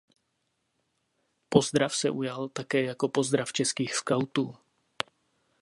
Pozdrav 1.49 1.89
se 1.93 2.09
ujal 2.11 2.49
také 2.49 2.83
jako 2.83 3.09
pozdrav 3.09 3.51
českých 3.53 3.95
skautů. 3.95 4.55